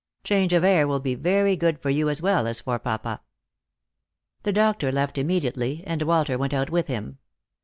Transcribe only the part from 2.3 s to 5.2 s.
as for papa." The doctor left